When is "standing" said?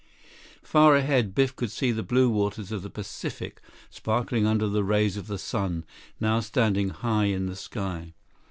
6.39-6.89